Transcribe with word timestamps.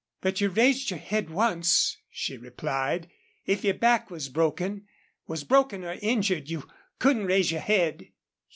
"But 0.21 0.41
you 0.41 0.49
raised 0.49 0.89
your 0.89 0.97
head 0.97 1.29
once," 1.29 1.97
she 2.09 2.35
replied. 2.35 3.07
"If 3.45 3.63
your 3.63 3.75
back 3.75 4.09
was 4.09 4.31
was 4.31 5.43
broken 5.43 5.83
or 5.85 5.97
injured 6.01 6.49
you 6.49 6.67
couldn't 6.97 7.27
raise 7.27 7.51
your 7.51 7.61
head." 7.61 8.07